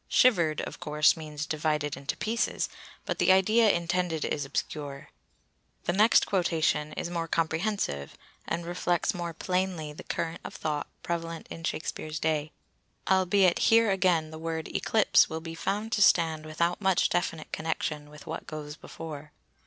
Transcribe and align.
"Shivered" 0.07 0.61
of 0.61 0.79
course 0.79 1.15
means 1.15 1.45
divided 1.45 1.95
into 1.95 2.17
pieces, 2.17 2.69
but 3.05 3.19
the 3.19 3.31
idea 3.31 3.69
intended 3.69 4.25
is 4.25 4.45
obscure. 4.45 5.09
The 5.83 5.93
next 5.93 6.25
quotation 6.25 6.93
is 6.93 7.11
more 7.11 7.27
comprehensive 7.27 8.17
and 8.47 8.65
reflects 8.65 9.13
more 9.13 9.31
plainly 9.31 9.93
the 9.93 10.03
current 10.03 10.41
of 10.43 10.55
thought 10.55 10.87
prevalent 11.03 11.45
in 11.51 11.63
Shakespeare's 11.63 12.17
day, 12.19 12.51
albeit 13.07 13.59
here 13.69 13.91
again 13.91 14.31
the 14.31 14.39
word 14.39 14.69
"eclipse" 14.69 15.29
will 15.29 15.39
be 15.39 15.53
found 15.53 15.91
to 15.91 16.01
stand 16.01 16.47
without 16.47 16.81
much 16.81 17.09
definite 17.09 17.51
connection 17.51 18.09
with 18.09 18.25
what 18.25 18.47
goes 18.47 18.75
before. 18.75 19.33